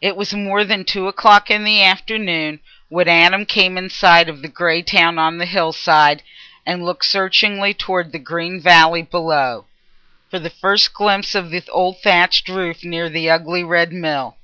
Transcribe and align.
It 0.00 0.14
was 0.14 0.32
more 0.32 0.62
than 0.62 0.84
two 0.84 1.08
o'clock 1.08 1.50
in 1.50 1.64
the 1.64 1.82
afternoon 1.82 2.60
when 2.88 3.08
Adam 3.08 3.44
came 3.44 3.76
in 3.76 3.90
sight 3.90 4.28
of 4.28 4.40
the 4.40 4.46
grey 4.46 4.82
town 4.82 5.18
on 5.18 5.38
the 5.38 5.46
hill 5.46 5.72
side 5.72 6.22
and 6.64 6.84
looked 6.84 7.04
searchingly 7.04 7.74
towards 7.74 8.12
the 8.12 8.20
green 8.20 8.60
valley 8.60 9.02
below, 9.02 9.66
for 10.30 10.38
the 10.38 10.48
first 10.48 10.94
glimpse 10.94 11.34
of 11.34 11.50
the 11.50 11.64
old 11.72 12.00
thatched 12.02 12.46
roof 12.48 12.84
near 12.84 13.08
the 13.08 13.28
ugly 13.28 13.64
red 13.64 13.92
mill. 13.92 14.36